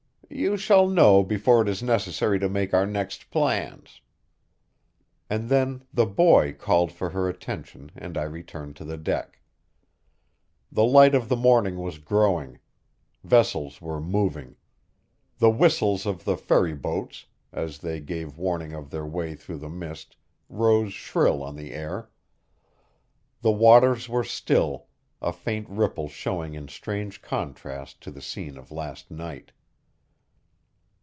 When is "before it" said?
1.23-1.67